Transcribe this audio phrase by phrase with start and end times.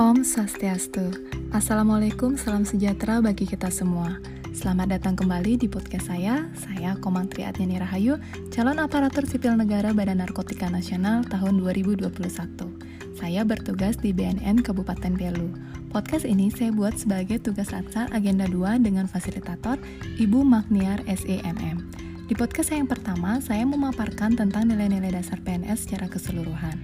[0.00, 1.12] Om Swastiastu.
[1.52, 4.16] Assalamualaikum, salam sejahtera bagi kita semua.
[4.48, 6.48] Selamat datang kembali di podcast saya.
[6.56, 8.16] Saya Komantri Atyani Rahayu,
[8.48, 12.16] calon aparatur sipil negara Badan Narkotika Nasional tahun 2021.
[13.12, 15.52] Saya bertugas di BNN Kabupaten Belu.
[15.92, 19.76] Podcast ini saya buat sebagai tugas latsar agenda 2 dengan fasilitator
[20.16, 21.99] Ibu Magniar SEMM.
[22.30, 26.78] Di podcast saya yang pertama, saya memaparkan tentang nilai-nilai dasar PNS secara keseluruhan.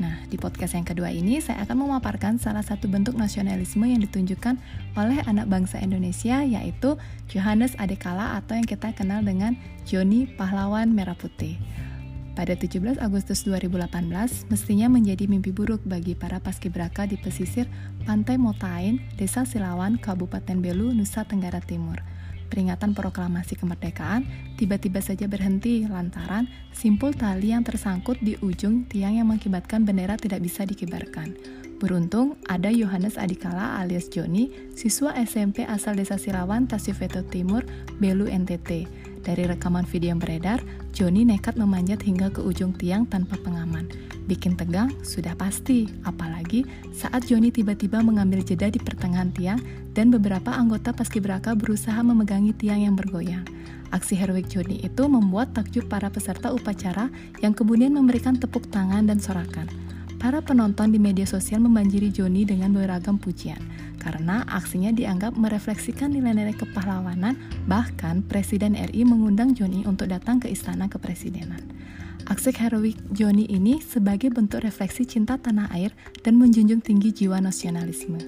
[0.00, 4.56] Nah, di podcast yang kedua ini saya akan memaparkan salah satu bentuk nasionalisme yang ditunjukkan
[4.96, 6.96] oleh anak bangsa Indonesia yaitu
[7.28, 11.60] Johannes Adekala atau yang kita kenal dengan Joni Pahlawan Merah Putih.
[12.32, 17.68] Pada 17 Agustus 2018, mestinya menjadi mimpi buruk bagi para paskibraka di pesisir
[18.08, 22.00] Pantai Motain, Desa Silawan, Kabupaten Belu, Nusa Tenggara Timur–
[22.46, 24.24] peringatan proklamasi kemerdekaan
[24.56, 30.40] tiba-tiba saja berhenti lantaran simpul tali yang tersangkut di ujung tiang yang mengakibatkan bendera tidak
[30.40, 31.36] bisa dikibarkan.
[31.76, 37.68] Beruntung, ada Yohanes Adikala alias Joni, siswa SMP asal desa Silawan, Tasifeto Timur,
[38.00, 38.88] Belu NTT.
[39.26, 40.62] Dari rekaman video yang beredar,
[40.94, 43.90] Joni nekat memanjat hingga ke ujung tiang tanpa pengaman.
[44.30, 46.62] Bikin tegang, sudah pasti, apalagi
[46.94, 49.58] saat Joni tiba-tiba mengambil jeda di pertengahan tiang
[49.98, 53.42] dan beberapa anggota paskibraka berusaha memegangi tiang yang bergoyang.
[53.90, 57.10] Aksi heroik Joni itu membuat takjub para peserta upacara
[57.42, 59.85] yang kemudian memberikan tepuk tangan dan sorakan.
[60.26, 63.62] Para penonton di media sosial membanjiri Joni dengan beragam pujian
[64.02, 67.38] karena aksinya dianggap merefleksikan nilai-nilai kepahlawanan,
[67.70, 71.62] bahkan Presiden RI mengundang Joni untuk datang ke istana kepresidenan.
[72.26, 75.94] Aksi heroik Joni ini sebagai bentuk refleksi cinta tanah air
[76.26, 78.18] dan menjunjung tinggi jiwa nasionalisme.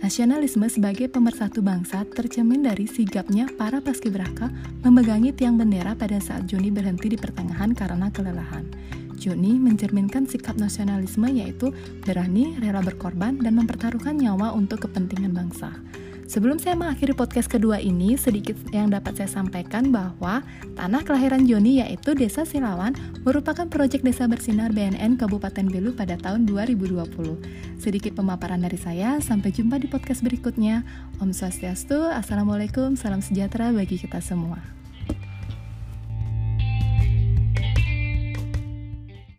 [0.00, 4.48] Nasionalisme sebagai pemersatu bangsa tercermin dari sigapnya para paskibraka
[4.80, 8.64] memegangi tiang bendera pada saat Joni berhenti di pertengahan karena kelelahan.
[9.24, 11.72] Joni mencerminkan sikap nasionalisme yaitu
[12.04, 15.72] berani, rela berkorban, dan mempertaruhkan nyawa untuk kepentingan bangsa.
[16.24, 20.40] Sebelum saya mengakhiri podcast kedua ini, sedikit yang dapat saya sampaikan bahwa
[20.72, 22.96] tanah kelahiran Joni yaitu Desa Silawan
[23.28, 27.76] merupakan proyek Desa Bersinar BNN Kabupaten Belu pada tahun 2020.
[27.76, 30.80] Sedikit pemaparan dari saya, sampai jumpa di podcast berikutnya.
[31.20, 34.83] Om Swastiastu, Assalamualaikum, salam sejahtera bagi kita semua.